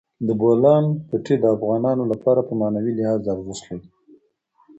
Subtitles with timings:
[0.27, 3.89] د بولان پټي د افغانانو لپاره په معنوي لحاظ ارزښت لري.